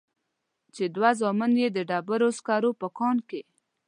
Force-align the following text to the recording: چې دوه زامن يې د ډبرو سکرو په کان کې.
چې 0.75 0.83
دوه 0.95 1.09
زامن 1.19 1.51
يې 1.61 1.67
د 1.73 1.77
ډبرو 1.89 2.29
سکرو 2.37 2.71
په 2.81 2.87
کان 2.97 3.17
کې. 3.29 3.41